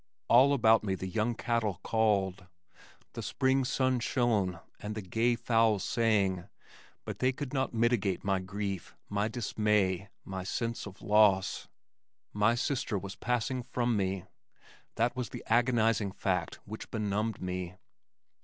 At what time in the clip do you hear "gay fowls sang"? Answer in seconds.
5.03-6.45